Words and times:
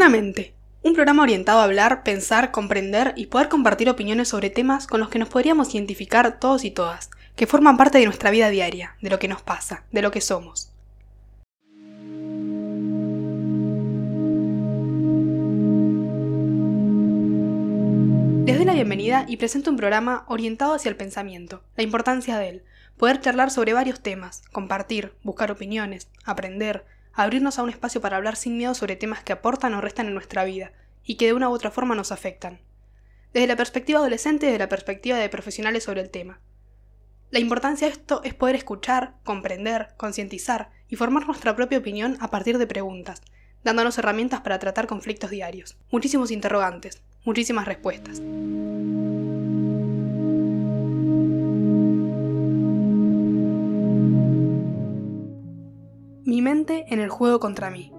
Humanamente, 0.00 0.54
un 0.82 0.94
programa 0.94 1.24
orientado 1.24 1.60
a 1.60 1.64
hablar, 1.64 2.02
pensar, 2.04 2.52
comprender 2.52 3.12
y 3.16 3.26
poder 3.26 3.50
compartir 3.50 3.90
opiniones 3.90 4.28
sobre 4.28 4.48
temas 4.48 4.86
con 4.86 4.98
los 4.98 5.10
que 5.10 5.18
nos 5.18 5.28
podríamos 5.28 5.74
identificar 5.74 6.40
todos 6.40 6.64
y 6.64 6.70
todas, 6.70 7.10
que 7.36 7.46
forman 7.46 7.76
parte 7.76 7.98
de 7.98 8.06
nuestra 8.06 8.30
vida 8.30 8.48
diaria, 8.48 8.96
de 9.02 9.10
lo 9.10 9.18
que 9.18 9.28
nos 9.28 9.42
pasa, 9.42 9.84
de 9.92 10.00
lo 10.00 10.10
que 10.10 10.22
somos. 10.22 10.72
Les 18.46 18.56
doy 18.56 18.64
la 18.64 18.72
bienvenida 18.72 19.26
y 19.28 19.36
presento 19.36 19.70
un 19.70 19.76
programa 19.76 20.24
orientado 20.28 20.72
hacia 20.72 20.88
el 20.88 20.96
pensamiento, 20.96 21.62
la 21.76 21.82
importancia 21.82 22.38
de 22.38 22.48
él, 22.48 22.62
poder 22.96 23.20
charlar 23.20 23.50
sobre 23.50 23.74
varios 23.74 24.00
temas, 24.00 24.44
compartir, 24.50 25.12
buscar 25.22 25.50
opiniones, 25.50 26.08
aprender, 26.24 26.86
abrirnos 27.12 27.58
a 27.58 27.62
un 27.62 27.70
espacio 27.70 28.00
para 28.00 28.16
hablar 28.16 28.36
sin 28.36 28.56
miedo 28.56 28.74
sobre 28.74 28.96
temas 28.96 29.22
que 29.22 29.32
aportan 29.32 29.74
o 29.74 29.80
restan 29.80 30.06
en 30.06 30.14
nuestra 30.14 30.44
vida 30.44 30.72
y 31.04 31.16
que 31.16 31.26
de 31.26 31.32
una 31.32 31.48
u 31.48 31.52
otra 31.52 31.70
forma 31.70 31.94
nos 31.94 32.12
afectan. 32.12 32.60
Desde 33.32 33.46
la 33.46 33.56
perspectiva 33.56 33.98
adolescente 34.00 34.46
y 34.46 34.48
desde 34.48 34.58
la 34.58 34.68
perspectiva 34.68 35.18
de 35.18 35.28
profesionales 35.28 35.84
sobre 35.84 36.00
el 36.00 36.10
tema. 36.10 36.40
La 37.30 37.38
importancia 37.38 37.86
de 37.86 37.92
esto 37.92 38.22
es 38.24 38.34
poder 38.34 38.56
escuchar, 38.56 39.14
comprender, 39.24 39.94
concientizar 39.96 40.70
y 40.88 40.96
formar 40.96 41.26
nuestra 41.26 41.54
propia 41.54 41.78
opinión 41.78 42.16
a 42.20 42.30
partir 42.30 42.58
de 42.58 42.66
preguntas, 42.66 43.22
dándonos 43.62 43.98
herramientas 43.98 44.40
para 44.40 44.58
tratar 44.58 44.88
conflictos 44.88 45.30
diarios. 45.30 45.78
Muchísimos 45.92 46.32
interrogantes, 46.32 47.02
muchísimas 47.24 47.66
respuestas. 47.66 48.20
Mi 56.30 56.42
mente 56.42 56.84
en 56.86 57.00
el 57.00 57.08
juego 57.08 57.40
contra 57.40 57.70
mí. 57.72 57.92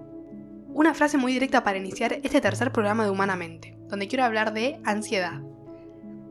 Una 0.72 0.94
frase 0.94 1.18
muy 1.18 1.34
directa 1.34 1.64
para 1.64 1.76
iniciar 1.76 2.14
este 2.22 2.40
tercer 2.40 2.72
programa 2.72 3.04
de 3.04 3.10
Humanamente, 3.10 3.76
donde 3.88 4.08
quiero 4.08 4.24
hablar 4.24 4.54
de 4.54 4.80
ansiedad. 4.84 5.42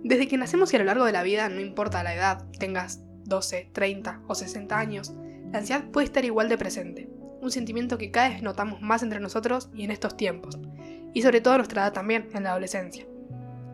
Desde 0.03 0.27
que 0.27 0.35
nacemos 0.35 0.73
y 0.73 0.77
a 0.77 0.79
lo 0.79 0.85
largo 0.85 1.05
de 1.05 1.11
la 1.11 1.21
vida, 1.21 1.47
no 1.47 1.59
importa 1.59 2.01
la 2.01 2.15
edad, 2.15 2.43
tengas 2.57 3.03
12, 3.25 3.69
30 3.71 4.21
o 4.27 4.33
60 4.33 4.79
años, 4.79 5.13
la 5.51 5.59
ansiedad 5.59 5.91
puede 5.91 6.05
estar 6.05 6.25
igual 6.25 6.49
de 6.49 6.57
presente, 6.57 7.07
un 7.39 7.51
sentimiento 7.51 7.99
que 7.99 8.09
cada 8.09 8.29
vez 8.29 8.41
notamos 8.41 8.81
más 8.81 9.03
entre 9.03 9.19
nosotros 9.19 9.69
y 9.71 9.83
en 9.83 9.91
estos 9.91 10.17
tiempos, 10.17 10.57
y 11.13 11.21
sobre 11.21 11.39
todo 11.39 11.53
a 11.53 11.57
nuestra 11.57 11.83
edad 11.83 11.93
también, 11.93 12.29
en 12.33 12.45
la 12.45 12.49
adolescencia. 12.49 13.05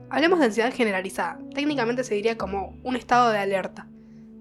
Hablemos 0.09 0.39
de 0.39 0.45
ansiedad 0.47 0.73
generalizada, 0.73 1.39
técnicamente 1.55 2.03
se 2.03 2.15
diría 2.15 2.37
como 2.37 2.77
un 2.83 2.97
estado 2.97 3.31
de 3.31 3.39
alerta, 3.39 3.87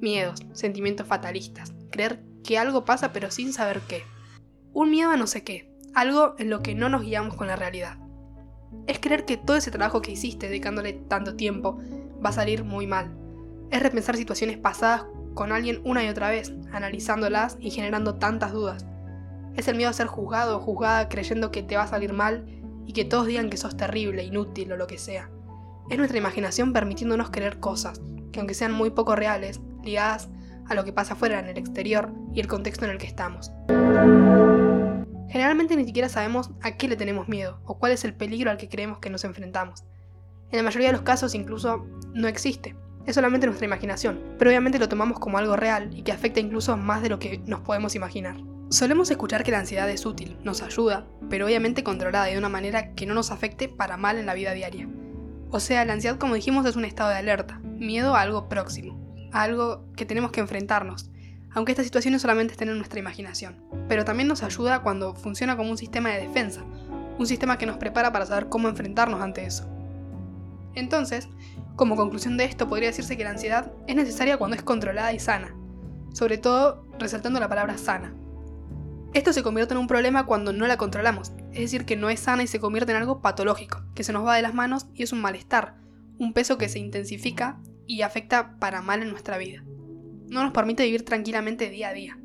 miedos, 0.00 0.44
sentimientos 0.54 1.06
fatalistas, 1.06 1.72
creer 1.92 2.20
que 2.46 2.58
algo 2.58 2.84
pasa 2.84 3.12
pero 3.12 3.30
sin 3.30 3.52
saber 3.52 3.80
qué. 3.82 4.04
Un 4.72 4.90
miedo 4.90 5.10
a 5.10 5.16
no 5.16 5.26
sé 5.26 5.42
qué, 5.42 5.70
algo 5.94 6.34
en 6.38 6.48
lo 6.48 6.62
que 6.62 6.74
no 6.74 6.88
nos 6.88 7.02
guiamos 7.02 7.34
con 7.34 7.48
la 7.48 7.56
realidad. 7.56 7.98
Es 8.86 9.00
creer 9.00 9.24
que 9.24 9.36
todo 9.36 9.56
ese 9.56 9.70
trabajo 9.70 10.00
que 10.00 10.12
hiciste 10.12 10.48
dedicándole 10.48 10.92
tanto 10.92 11.34
tiempo 11.34 11.78
va 12.24 12.30
a 12.30 12.32
salir 12.32 12.64
muy 12.64 12.86
mal. 12.86 13.14
Es 13.70 13.82
repensar 13.82 14.16
situaciones 14.16 14.58
pasadas 14.58 15.04
con 15.34 15.52
alguien 15.52 15.80
una 15.84 16.04
y 16.04 16.08
otra 16.08 16.30
vez, 16.30 16.52
analizándolas 16.72 17.58
y 17.60 17.70
generando 17.70 18.14
tantas 18.14 18.52
dudas. 18.52 18.86
Es 19.56 19.68
el 19.68 19.76
miedo 19.76 19.90
a 19.90 19.94
ser 19.94 20.06
juzgado 20.06 20.58
o 20.58 20.60
juzgada 20.60 21.08
creyendo 21.08 21.50
que 21.50 21.62
te 21.62 21.76
va 21.76 21.82
a 21.82 21.88
salir 21.88 22.12
mal 22.12 22.46
y 22.86 22.92
que 22.92 23.04
todos 23.04 23.26
digan 23.26 23.50
que 23.50 23.56
sos 23.56 23.76
terrible, 23.76 24.24
inútil 24.24 24.72
o 24.72 24.76
lo 24.76 24.86
que 24.86 24.98
sea. 24.98 25.30
Es 25.90 25.98
nuestra 25.98 26.18
imaginación 26.18 26.72
permitiéndonos 26.72 27.30
creer 27.30 27.58
cosas, 27.58 28.00
que 28.32 28.40
aunque 28.40 28.54
sean 28.54 28.72
muy 28.72 28.90
poco 28.90 29.16
reales, 29.16 29.60
ligadas 29.82 30.28
a 30.68 30.74
lo 30.74 30.84
que 30.84 30.92
pasa 30.92 31.14
afuera 31.14 31.38
en 31.38 31.46
el 31.46 31.58
exterior 31.58 32.12
y 32.32 32.40
el 32.40 32.46
contexto 32.46 32.84
en 32.84 32.92
el 32.92 32.98
que 32.98 33.06
estamos. 33.06 33.52
Generalmente 35.28 35.76
ni 35.76 35.84
siquiera 35.84 36.08
sabemos 36.08 36.50
a 36.62 36.72
qué 36.72 36.88
le 36.88 36.96
tenemos 36.96 37.28
miedo 37.28 37.60
o 37.64 37.78
cuál 37.78 37.92
es 37.92 38.04
el 38.04 38.14
peligro 38.14 38.50
al 38.50 38.56
que 38.56 38.68
creemos 38.68 38.98
que 38.98 39.10
nos 39.10 39.24
enfrentamos. 39.24 39.84
En 40.50 40.58
la 40.58 40.62
mayoría 40.62 40.88
de 40.88 40.92
los 40.92 41.02
casos 41.02 41.34
incluso 41.34 41.84
no 42.14 42.28
existe, 42.28 42.76
es 43.06 43.14
solamente 43.14 43.46
nuestra 43.46 43.66
imaginación, 43.66 44.20
pero 44.38 44.50
obviamente 44.50 44.78
lo 44.78 44.88
tomamos 44.88 45.18
como 45.18 45.38
algo 45.38 45.56
real 45.56 45.90
y 45.92 46.02
que 46.02 46.12
afecta 46.12 46.40
incluso 46.40 46.76
más 46.76 47.02
de 47.02 47.08
lo 47.08 47.18
que 47.18 47.38
nos 47.46 47.60
podemos 47.60 47.94
imaginar. 47.94 48.36
Solemos 48.68 49.10
escuchar 49.10 49.44
que 49.44 49.52
la 49.52 49.60
ansiedad 49.60 49.88
es 49.90 50.06
útil, 50.06 50.36
nos 50.42 50.62
ayuda, 50.62 51.06
pero 51.30 51.46
obviamente 51.46 51.84
controlada 51.84 52.26
de 52.26 52.38
una 52.38 52.48
manera 52.48 52.94
que 52.94 53.06
no 53.06 53.14
nos 53.14 53.30
afecte 53.30 53.68
para 53.68 53.96
mal 53.96 54.18
en 54.18 54.26
la 54.26 54.34
vida 54.34 54.52
diaria. 54.52 54.88
O 55.50 55.60
sea, 55.60 55.84
la 55.84 55.92
ansiedad 55.92 56.18
como 56.18 56.34
dijimos 56.34 56.66
es 56.66 56.74
un 56.74 56.84
estado 56.84 57.10
de 57.10 57.16
alerta, 57.16 57.60
miedo 57.62 58.16
a 58.16 58.22
algo 58.22 58.48
próximo 58.48 58.95
algo 59.42 59.84
que 59.96 60.06
tenemos 60.06 60.30
que 60.30 60.40
enfrentarnos, 60.40 61.10
aunque 61.52 61.72
estas 61.72 61.86
situaciones 61.86 62.22
solamente 62.22 62.52
estén 62.52 62.68
en 62.68 62.76
nuestra 62.76 63.00
imaginación. 63.00 63.62
Pero 63.88 64.04
también 64.04 64.28
nos 64.28 64.42
ayuda 64.42 64.82
cuando 64.82 65.14
funciona 65.14 65.56
como 65.56 65.70
un 65.70 65.78
sistema 65.78 66.10
de 66.10 66.26
defensa, 66.26 66.64
un 67.18 67.26
sistema 67.26 67.58
que 67.58 67.66
nos 67.66 67.78
prepara 67.78 68.12
para 68.12 68.26
saber 68.26 68.48
cómo 68.48 68.68
enfrentarnos 68.68 69.20
ante 69.20 69.46
eso. 69.46 69.66
Entonces, 70.74 71.28
como 71.76 71.96
conclusión 71.96 72.36
de 72.36 72.44
esto, 72.44 72.68
podría 72.68 72.88
decirse 72.88 73.16
que 73.16 73.24
la 73.24 73.30
ansiedad 73.30 73.72
es 73.86 73.96
necesaria 73.96 74.36
cuando 74.36 74.56
es 74.56 74.62
controlada 74.62 75.12
y 75.12 75.18
sana, 75.18 75.54
sobre 76.12 76.38
todo 76.38 76.86
resaltando 76.98 77.40
la 77.40 77.48
palabra 77.48 77.78
sana. 77.78 78.14
Esto 79.14 79.32
se 79.32 79.42
convierte 79.42 79.72
en 79.72 79.80
un 79.80 79.86
problema 79.86 80.26
cuando 80.26 80.52
no 80.52 80.66
la 80.66 80.76
controlamos, 80.76 81.32
es 81.52 81.60
decir, 81.60 81.86
que 81.86 81.96
no 81.96 82.10
es 82.10 82.20
sana 82.20 82.42
y 82.42 82.46
se 82.46 82.60
convierte 82.60 82.92
en 82.92 82.98
algo 82.98 83.22
patológico, 83.22 83.82
que 83.94 84.04
se 84.04 84.12
nos 84.12 84.26
va 84.26 84.36
de 84.36 84.42
las 84.42 84.52
manos 84.52 84.88
y 84.94 85.02
es 85.02 85.12
un 85.12 85.22
malestar, 85.22 85.76
un 86.18 86.34
peso 86.34 86.58
que 86.58 86.68
se 86.68 86.78
intensifica 86.78 87.58
y 87.86 88.02
afecta 88.02 88.56
para 88.58 88.82
mal 88.82 89.02
en 89.02 89.10
nuestra 89.10 89.38
vida. 89.38 89.62
No 90.28 90.42
nos 90.42 90.52
permite 90.52 90.84
vivir 90.84 91.04
tranquilamente 91.04 91.70
día 91.70 91.88
a 91.88 91.92
día. 91.92 92.18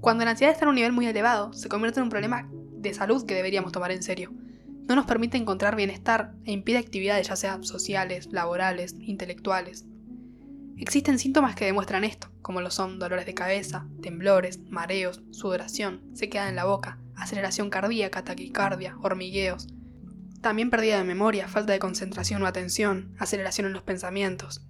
Cuando 0.00 0.24
la 0.24 0.32
ansiedad 0.32 0.52
está 0.52 0.64
en 0.64 0.70
un 0.70 0.74
nivel 0.76 0.92
muy 0.92 1.06
elevado, 1.06 1.52
se 1.52 1.68
convierte 1.68 2.00
en 2.00 2.04
un 2.04 2.10
problema 2.10 2.48
de 2.52 2.94
salud 2.94 3.24
que 3.26 3.34
deberíamos 3.34 3.72
tomar 3.72 3.92
en 3.92 4.02
serio. 4.02 4.32
No 4.88 4.96
nos 4.96 5.06
permite 5.06 5.36
encontrar 5.36 5.76
bienestar 5.76 6.32
e 6.44 6.52
impide 6.52 6.78
actividades 6.78 7.28
ya 7.28 7.36
sean 7.36 7.62
sociales, 7.62 8.28
laborales, 8.32 8.96
intelectuales. 8.98 9.84
Existen 10.78 11.18
síntomas 11.18 11.54
que 11.54 11.66
demuestran 11.66 12.04
esto, 12.04 12.28
como 12.40 12.62
lo 12.62 12.70
son 12.70 12.98
dolores 12.98 13.26
de 13.26 13.34
cabeza, 13.34 13.86
temblores, 14.00 14.58
mareos, 14.70 15.22
sudoración, 15.30 16.00
sequedad 16.14 16.48
en 16.48 16.56
la 16.56 16.64
boca, 16.64 16.98
aceleración 17.14 17.68
cardíaca, 17.68 18.24
taquicardia, 18.24 18.96
hormigueos. 19.02 19.68
También 20.40 20.70
pérdida 20.70 20.96
de 20.96 21.04
memoria, 21.04 21.48
falta 21.48 21.74
de 21.74 21.78
concentración 21.78 22.42
o 22.42 22.46
atención, 22.46 23.14
aceleración 23.18 23.66
en 23.66 23.74
los 23.74 23.82
pensamientos, 23.82 24.62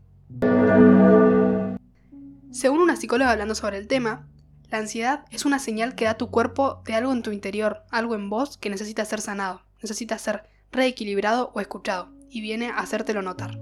según 2.60 2.80
una 2.80 2.96
psicóloga 2.96 3.30
hablando 3.30 3.54
sobre 3.54 3.78
el 3.78 3.86
tema, 3.86 4.28
la 4.70 4.78
ansiedad 4.78 5.24
es 5.30 5.46
una 5.46 5.58
señal 5.58 5.94
que 5.94 6.04
da 6.04 6.18
tu 6.18 6.30
cuerpo 6.30 6.82
de 6.84 6.92
algo 6.92 7.10
en 7.12 7.22
tu 7.22 7.30
interior, 7.30 7.84
algo 7.90 8.14
en 8.14 8.28
vos 8.28 8.58
que 8.58 8.68
necesita 8.68 9.04
ser 9.06 9.22
sanado, 9.22 9.62
necesita 9.80 10.18
ser 10.18 10.42
reequilibrado 10.70 11.52
o 11.54 11.60
escuchado, 11.60 12.10
y 12.28 12.42
viene 12.42 12.68
a 12.68 12.80
hacértelo 12.80 13.22
notar. 13.22 13.58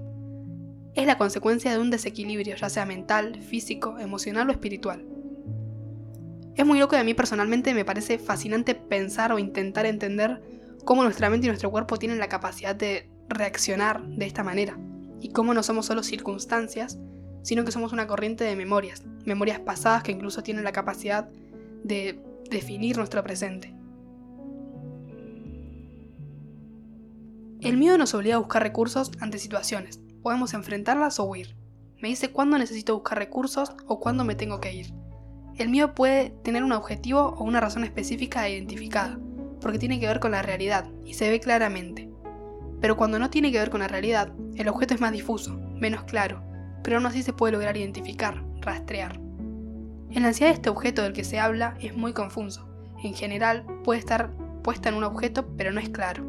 Es 0.95 1.07
la 1.07 1.17
consecuencia 1.17 1.71
de 1.71 1.79
un 1.79 1.91
desequilibrio, 1.91 2.57
ya 2.57 2.69
sea 2.69 2.85
mental, 2.85 3.41
físico, 3.41 3.97
emocional 3.99 4.49
o 4.49 4.51
espiritual. 4.51 5.05
Es 6.55 6.65
muy 6.65 6.77
loco 6.77 6.97
y 6.97 6.99
a 6.99 7.05
mí 7.05 7.13
personalmente 7.13 7.73
me 7.73 7.85
parece 7.85 8.19
fascinante 8.19 8.75
pensar 8.75 9.31
o 9.31 9.39
intentar 9.39 9.85
entender 9.85 10.41
cómo 10.83 11.03
nuestra 11.03 11.29
mente 11.29 11.47
y 11.47 11.49
nuestro 11.49 11.71
cuerpo 11.71 11.95
tienen 11.95 12.19
la 12.19 12.27
capacidad 12.27 12.75
de 12.75 13.09
reaccionar 13.29 14.05
de 14.05 14.25
esta 14.25 14.43
manera 14.43 14.77
y 15.21 15.29
cómo 15.29 15.53
no 15.53 15.63
somos 15.63 15.85
solo 15.85 16.03
circunstancias, 16.03 16.99
sino 17.41 17.65
que 17.65 17.71
somos 17.71 17.93
una 17.93 18.07
corriente 18.07 18.43
de 18.43 18.55
memorias, 18.55 19.03
memorias 19.25 19.59
pasadas 19.59 20.03
que 20.03 20.11
incluso 20.11 20.43
tienen 20.43 20.63
la 20.63 20.71
capacidad 20.71 21.29
de 21.83 22.21
definir 22.49 22.97
nuestro 22.97 23.23
presente. 23.23 23.75
El 27.61 27.77
miedo 27.77 27.97
nos 27.97 28.13
obliga 28.13 28.35
a 28.35 28.39
buscar 28.39 28.63
recursos 28.63 29.11
ante 29.19 29.37
situaciones. 29.37 29.99
Podemos 30.23 30.53
enfrentarlas 30.53 31.19
o 31.19 31.25
huir. 31.25 31.57
Me 32.01 32.07
dice 32.07 32.31
cuándo 32.31 32.57
necesito 32.57 32.93
buscar 32.93 33.17
recursos 33.17 33.73
o 33.85 33.99
cuándo 33.99 34.23
me 34.23 34.35
tengo 34.35 34.61
que 34.61 34.73
ir. 34.73 34.93
El 35.57 35.69
miedo 35.69 35.93
puede 35.93 36.29
tener 36.29 36.63
un 36.63 36.71
objetivo 36.71 37.35
o 37.37 37.43
una 37.43 37.59
razón 37.59 37.83
específica 37.83 38.47
identificada, 38.47 39.19
porque 39.59 39.77
tiene 39.77 39.99
que 39.99 40.07
ver 40.07 40.21
con 40.21 40.31
la 40.31 40.41
realidad 40.41 40.89
y 41.03 41.15
se 41.15 41.29
ve 41.29 41.41
claramente. 41.41 42.08
Pero 42.81 42.97
cuando 42.97 43.19
no 43.19 43.29
tiene 43.29 43.51
que 43.51 43.59
ver 43.59 43.69
con 43.69 43.81
la 43.81 43.87
realidad, 43.87 44.33
el 44.55 44.67
objeto 44.67 44.93
es 44.93 45.01
más 45.01 45.11
difuso, 45.11 45.59
menos 45.75 46.03
claro, 46.03 46.43
pero 46.83 46.97
aún 46.97 47.05
así 47.05 47.23
se 47.23 47.33
puede 47.33 47.53
lograr 47.53 47.77
identificar, 47.77 48.43
rastrear. 48.61 49.19
En 50.11 50.23
la 50.23 50.29
ansiedad 50.29 50.53
este 50.53 50.69
objeto 50.69 51.03
del 51.03 51.13
que 51.13 51.23
se 51.23 51.39
habla 51.39 51.75
es 51.79 51.95
muy 51.95 52.13
confuso. 52.13 52.67
En 53.03 53.13
general, 53.13 53.65
puede 53.83 53.99
estar 53.99 54.31
puesta 54.63 54.89
en 54.89 54.95
un 54.95 55.03
objeto, 55.03 55.55
pero 55.55 55.71
no 55.71 55.79
es 55.79 55.89
claro. 55.89 56.23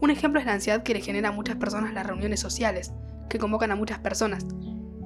Un 0.00 0.10
ejemplo 0.10 0.40
es 0.40 0.46
la 0.46 0.54
ansiedad 0.54 0.82
que 0.82 0.94
le 0.94 1.00
genera 1.00 1.28
a 1.28 1.32
muchas 1.32 1.56
personas 1.56 1.94
las 1.94 2.06
reuniones 2.06 2.40
sociales, 2.40 2.92
que 3.28 3.38
convocan 3.38 3.70
a 3.70 3.76
muchas 3.76 3.98
personas. 3.98 4.46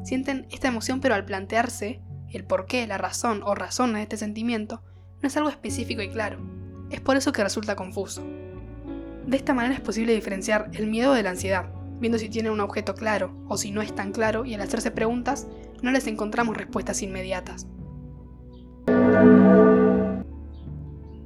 Sienten 0.04 0.46
esta 0.50 0.68
emoción, 0.68 1.00
pero 1.00 1.14
al 1.14 1.24
plantearse 1.24 2.00
el 2.32 2.44
porqué, 2.44 2.86
la 2.86 2.98
razón 2.98 3.42
o 3.44 3.54
razones 3.54 3.96
de 3.96 4.02
este 4.02 4.16
sentimiento, 4.16 4.82
no 5.20 5.28
es 5.28 5.36
algo 5.36 5.48
específico 5.48 6.02
y 6.02 6.08
claro. 6.08 6.38
Es 6.90 7.00
por 7.00 7.16
eso 7.16 7.32
que 7.32 7.42
resulta 7.42 7.76
confuso. 7.76 8.26
De 9.26 9.36
esta 9.36 9.54
manera 9.54 9.74
es 9.74 9.80
posible 9.80 10.14
diferenciar 10.14 10.70
el 10.74 10.86
miedo 10.86 11.14
de 11.14 11.22
la 11.22 11.30
ansiedad, 11.30 11.70
viendo 11.98 12.18
si 12.18 12.28
tiene 12.28 12.50
un 12.50 12.60
objeto 12.60 12.94
claro 12.94 13.34
o 13.48 13.56
si 13.56 13.70
no 13.70 13.80
es 13.80 13.94
tan 13.94 14.12
claro 14.12 14.44
y 14.44 14.54
al 14.54 14.60
hacerse 14.60 14.90
preguntas 14.90 15.46
no 15.82 15.90
les 15.90 16.06
encontramos 16.06 16.56
respuestas 16.56 17.02
inmediatas. 17.02 17.66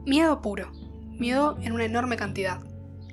Miedo 0.06 0.40
puro. 0.40 0.70
Miedo 1.18 1.58
en 1.60 1.72
una 1.72 1.84
enorme 1.84 2.16
cantidad. 2.16 2.60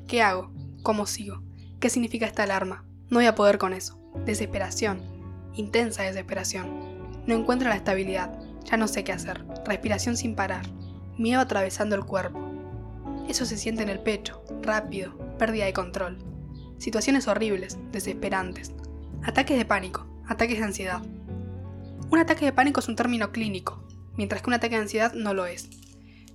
¿Qué 0.08 0.22
hago? 0.22 0.52
¿Cómo 0.84 1.08
sigo? 1.08 1.42
¿Qué 1.80 1.90
significa 1.90 2.26
esta 2.26 2.44
alarma? 2.44 2.86
No 3.10 3.18
voy 3.18 3.26
a 3.26 3.36
poder 3.36 3.58
con 3.58 3.74
eso. 3.74 4.00
Desesperación. 4.26 5.02
Intensa 5.56 6.04
desesperación. 6.04 6.68
No 7.26 7.34
encuentro 7.34 7.70
la 7.70 7.76
estabilidad. 7.76 8.40
Ya 8.66 8.78
no 8.78 8.88
sé 8.88 9.04
qué 9.04 9.12
hacer. 9.12 9.44
Respiración 9.66 10.16
sin 10.16 10.36
parar. 10.36 10.66
Miedo 11.18 11.42
atravesando 11.42 11.96
el 11.96 12.06
cuerpo. 12.06 12.45
Eso 13.28 13.46
se 13.46 13.58
siente 13.58 13.84
en 13.84 13.90
el 13.90 14.00
pecho. 14.00 14.44
Rápido. 14.62 15.18
Pérdida 15.38 15.66
de 15.66 15.74
control. 15.74 16.18
Situaciones 16.78 17.28
horribles. 17.28 17.78
Desesperantes. 17.92 18.74
Ataques 19.24 19.58
de 19.58 19.66
pánico. 19.66 20.08
Ataques 20.28 20.60
de 20.60 20.64
ansiedad. 20.64 21.02
Un 22.12 22.20
ataque 22.20 22.46
de 22.46 22.54
pánico 22.54 22.80
es 22.80 22.88
un 22.88 22.96
término 22.96 23.32
clínico, 23.32 23.84
mientras 24.16 24.42
que 24.42 24.50
un 24.50 24.54
ataque 24.54 24.76
de 24.76 24.82
ansiedad 24.84 25.14
no 25.14 25.34
lo 25.34 25.46
es. 25.48 25.70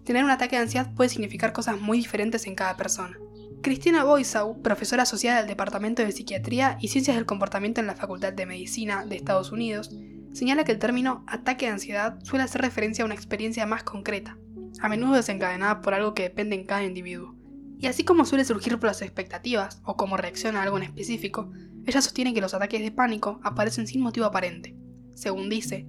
Tener 0.05 0.25
un 0.25 0.31
ataque 0.31 0.57
de 0.57 0.63
ansiedad 0.63 0.93
puede 0.95 1.11
significar 1.11 1.53
cosas 1.53 1.81
muy 1.81 1.99
diferentes 1.99 2.47
en 2.47 2.57
cada 2.57 2.77
persona. 2.77 3.17
Cristina 3.63 4.05
Boisau, 4.05 4.61
profesora 4.63 5.05
asociada 5.05 5.39
del 5.39 5.47
Departamento 5.47 6.03
de 6.03 6.11
Psiquiatría 6.13 6.79
y 6.81 6.89
Ciencias 6.89 7.17
del 7.17 7.27
Comportamiento 7.27 7.81
en 7.81 7.87
la 7.87 7.95
Facultad 7.95 8.33
de 8.33 8.47
Medicina 8.47 9.05
de 9.05 9.17
Estados 9.17 9.53
Unidos, 9.53 9.91
señala 10.33 10.65
que 10.65 10.73
el 10.73 10.79
término 10.79 11.25
ataque 11.29 11.67
de 11.67 11.73
ansiedad 11.73 12.19
suele 12.25 12.45
hacer 12.45 12.63
referencia 12.63 13.03
a 13.03 13.07
una 13.07 13.15
experiencia 13.15 13.67
más 13.67 13.85
concreta, 13.85 14.39
a 14.81 14.89
menudo 14.89 15.15
desencadenada 15.15 15.81
por 15.81 15.95
algo 15.95 16.15
que 16.15 16.25
depende 16.25 16.57
en 16.57 16.65
cada 16.65 16.85
individuo. 16.85 17.35
Y 17.79 17.87
así 17.87 18.05
como 18.05 18.25
suele 18.25 18.45
surgir 18.45 18.79
por 18.79 18.89
las 18.89 19.03
expectativas 19.03 19.81
o 19.85 19.97
como 19.97 20.17
reacciona 20.17 20.61
a 20.61 20.63
algo 20.65 20.77
en 20.77 20.83
específico, 20.85 21.51
ella 21.87 22.03
sostiene 22.03 22.35
que 22.35 22.41
los 22.41 22.55
ataques 22.55 22.83
de 22.83 22.91
pánico 22.91 23.41
aparecen 23.43 23.87
sin 23.87 24.03
motivo 24.03 24.27
aparente. 24.27 24.77
Según 25.15 25.49
dice, 25.49 25.87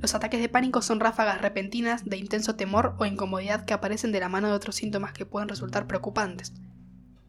los 0.00 0.14
ataques 0.14 0.40
de 0.40 0.48
pánico 0.48 0.82
son 0.82 1.00
ráfagas 1.00 1.40
repentinas 1.40 2.04
de 2.04 2.16
intenso 2.16 2.56
temor 2.56 2.96
o 2.98 3.06
incomodidad 3.06 3.64
que 3.64 3.72
aparecen 3.72 4.12
de 4.12 4.20
la 4.20 4.28
mano 4.28 4.48
de 4.48 4.54
otros 4.54 4.76
síntomas 4.76 5.12
que 5.12 5.26
pueden 5.26 5.48
resultar 5.48 5.86
preocupantes. 5.86 6.52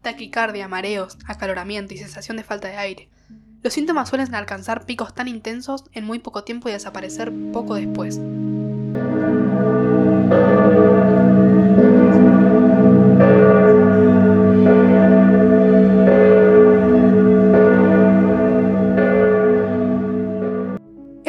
Taquicardia, 0.02 0.68
mareos, 0.68 1.16
acaloramiento 1.26 1.94
y 1.94 1.98
sensación 1.98 2.36
de 2.36 2.42
falta 2.42 2.68
de 2.68 2.76
aire. 2.76 3.08
Los 3.62 3.72
síntomas 3.72 4.08
suelen 4.08 4.34
alcanzar 4.34 4.84
picos 4.84 5.14
tan 5.14 5.28
intensos 5.28 5.84
en 5.92 6.04
muy 6.04 6.18
poco 6.18 6.44
tiempo 6.44 6.68
y 6.68 6.72
desaparecer 6.72 7.32
poco 7.52 7.76
después. 7.76 8.20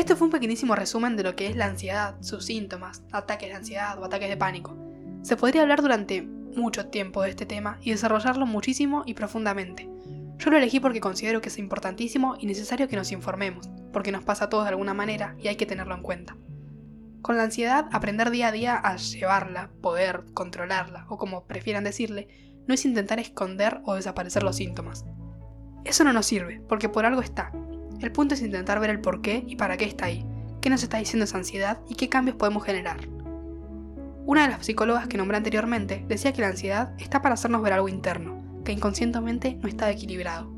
Pequeñísimo 0.06 0.76
resumen 0.76 1.16
de 1.16 1.24
lo 1.24 1.36
que 1.36 1.48
es 1.48 1.56
la 1.56 1.66
ansiedad, 1.66 2.16
sus 2.22 2.46
síntomas, 2.46 3.04
ataques 3.12 3.50
de 3.50 3.56
ansiedad 3.56 4.00
o 4.00 4.06
ataques 4.06 4.30
de 4.30 4.38
pánico. 4.38 4.78
Se 5.24 5.36
podría 5.36 5.64
hablar 5.64 5.82
durante 5.82 6.22
mucho 6.22 6.88
tiempo 6.88 7.22
de 7.22 7.32
este 7.32 7.46
tema 7.46 7.78
y 7.82 7.92
desarrollarlo 7.92 8.46
muchísimo 8.46 9.04
y 9.06 9.14
profundamente. 9.14 9.90
Yo 10.38 10.52
lo 10.52 10.58
elegí 10.58 10.80
porque 10.80 11.00
considero 11.00 11.42
que 11.42 11.50
es 11.50 11.58
importantísimo 11.58 12.36
y 12.40 12.46
necesario 12.46 12.88
que 12.88 12.96
nos 12.96 13.12
informemos, 13.12 13.70
porque 13.92 14.12
nos 14.12 14.24
pasa 14.24 14.46
a 14.46 14.50
todos 14.50 14.66
de 14.66 14.70
alguna 14.70 14.94
manera 14.94 15.36
y 15.40 15.48
hay 15.48 15.56
que 15.56 15.66
tenerlo 15.66 15.96
en 15.96 16.02
cuenta. 16.02 16.36
Con 17.22 17.38
la 17.38 17.44
ansiedad, 17.44 17.88
aprender 17.92 18.30
día 18.30 18.50
a 18.50 18.52
día 18.52 18.76
a 18.76 18.98
llevarla, 18.98 19.72
poder, 19.82 20.26
controlarla, 20.34 21.06
o 21.10 21.18
como 21.18 21.46
prefieran 21.46 21.84
decirle, 21.84 22.28
no 22.68 22.74
es 22.74 22.86
intentar 22.86 23.20
esconder 23.20 23.82
o 23.86 23.96
desaparecer 23.96 24.44
los 24.44 24.58
síntomas. 24.58 25.06
Eso 25.86 26.04
no 26.04 26.14
nos 26.14 26.26
sirve, 26.26 26.62
porque 26.68 26.90
por 26.90 27.06
algo 27.06 27.22
está. 27.22 27.52
El 28.02 28.12
punto 28.12 28.34
es 28.34 28.42
intentar 28.42 28.80
ver 28.80 28.90
el 28.90 29.02
por 29.02 29.22
qué 29.22 29.44
y 29.48 29.56
para 29.56 29.78
qué 29.78 29.86
está 29.86 30.06
ahí, 30.06 30.26
qué 30.62 30.70
nos 30.70 30.84
está 30.84 30.98
diciendo 30.98 31.24
esa 31.24 31.38
ansiedad 31.38 31.80
y 31.90 31.96
qué 31.96 32.10
cambios 32.10 32.38
podemos 32.38 32.64
generar. 32.64 33.08
Una 34.26 34.44
de 34.44 34.50
las 34.50 34.66
psicólogas 34.66 35.08
que 35.08 35.18
nombré 35.18 35.38
anteriormente 35.38 36.04
decía 36.08 36.34
que 36.34 36.42
la 36.42 36.48
ansiedad 36.48 36.94
está 36.98 37.22
para 37.22 37.36
hacernos 37.36 37.62
ver 37.62 37.74
algo 37.74 37.88
interno, 37.88 38.62
que 38.66 38.72
inconscientemente 38.72 39.56
no 39.62 39.70
está 39.70 39.90
equilibrado. 39.92 40.52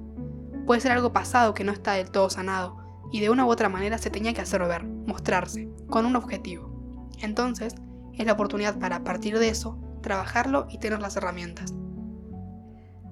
Puede 0.65 0.81
ser 0.81 0.93
algo 0.93 1.13
pasado 1.13 1.53
que 1.53 1.63
no 1.63 1.71
está 1.71 1.93
del 1.93 2.09
todo 2.09 2.29
sanado, 2.29 2.77
y 3.11 3.19
de 3.19 3.29
una 3.29 3.45
u 3.45 3.49
otra 3.49 3.69
manera 3.69 3.97
se 3.97 4.09
tenía 4.09 4.33
que 4.33 4.41
hacer 4.41 4.61
ver, 4.65 4.83
mostrarse, 4.83 5.69
con 5.89 6.05
un 6.05 6.15
objetivo. 6.15 7.09
Entonces, 7.21 7.75
es 8.13 8.25
la 8.25 8.33
oportunidad 8.33 8.79
para, 8.79 8.97
a 8.97 9.03
partir 9.03 9.37
de 9.37 9.49
eso, 9.49 9.79
trabajarlo 10.01 10.67
y 10.69 10.79
tener 10.79 11.01
las 11.01 11.15
herramientas. 11.17 11.73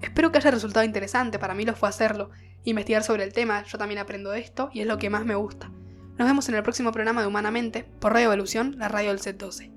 Espero 0.02 0.32
que 0.32 0.38
haya 0.38 0.52
resultado 0.52 0.86
interesante, 0.86 1.40
para 1.40 1.54
mí 1.54 1.66
lo 1.66 1.76
fue 1.76 1.90
hacerlo, 1.90 2.30
investigar 2.66 3.04
sobre 3.04 3.24
el 3.24 3.34
tema, 3.34 3.64
yo 3.64 3.78
también 3.78 4.00
aprendo 4.00 4.34
esto 4.34 4.70
y 4.74 4.82
es 4.82 4.88
lo 4.88 4.98
que 4.98 5.10
más 5.10 5.26
me 5.26 5.36
gusta. 5.36 5.72
Nos 6.18 6.28
vemos 6.28 6.50
en 6.50 6.56
el 6.56 6.64
próximo 6.64 6.92
programa 6.92 7.22
de 7.22 7.28
Humanamente 7.28 7.86
por 8.00 8.14
Radio 8.14 8.28
Evolución, 8.28 8.76
la 8.78 8.88
radio 8.88 9.10
del 9.10 9.20
Set 9.20 9.38
12. 9.38 9.72